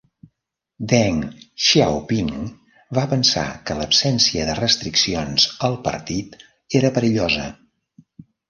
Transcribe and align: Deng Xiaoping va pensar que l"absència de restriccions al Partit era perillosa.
Deng 0.93 1.19
Xiaoping 1.65 2.31
va 2.99 3.03
pensar 3.13 3.45
que 3.67 3.75
l"absència 3.77 4.49
de 4.49 4.57
restriccions 4.63 5.47
al 5.69 5.79
Partit 5.91 6.43
era 6.81 6.93
perillosa. 6.99 7.47